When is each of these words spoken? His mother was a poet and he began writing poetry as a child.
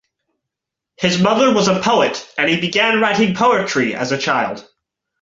His 0.97 1.21
mother 1.21 1.53
was 1.53 1.67
a 1.67 1.79
poet 1.79 2.27
and 2.35 2.49
he 2.49 2.59
began 2.59 2.99
writing 2.99 3.35
poetry 3.35 3.93
as 3.93 4.11
a 4.11 4.17
child. 4.17 4.67